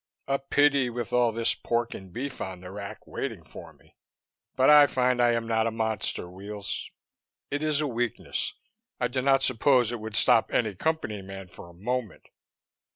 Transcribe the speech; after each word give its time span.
"A 0.27 0.39
pity, 0.39 0.89
with 0.89 1.13
all 1.13 1.31
this 1.31 1.53
pork 1.53 1.93
and 1.93 2.11
beef 2.11 2.41
on 2.41 2.61
the 2.61 2.71
rack, 2.71 3.05
waiting 3.05 3.43
for 3.43 3.71
me, 3.71 3.95
but 4.55 4.67
I 4.67 4.87
find 4.87 5.21
I 5.21 5.33
am 5.33 5.47
not 5.47 5.67
a 5.67 5.69
monster, 5.71 6.27
Weels. 6.27 6.89
It 7.51 7.61
is 7.61 7.81
a 7.81 7.87
weakness; 7.87 8.55
I 8.99 9.07
do 9.07 9.21
not 9.21 9.43
suppose 9.43 9.91
it 9.91 9.99
would 9.99 10.15
stop 10.15 10.51
any 10.51 10.73
Company 10.73 11.21
man 11.21 11.49
for 11.49 11.69
a 11.69 11.73
moment." 11.75 12.23